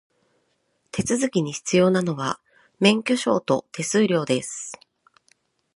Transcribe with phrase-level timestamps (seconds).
[0.91, 2.39] 手続きに必要なのは、
[2.79, 4.73] 免許証と手数料です。